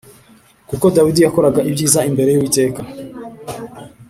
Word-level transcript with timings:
kuko 0.69 0.85
Dawidi 0.95 1.19
yakoraga 1.25 1.65
ibyiza 1.69 1.99
imbere 2.09 2.29
y’Uwiteka 2.31 2.81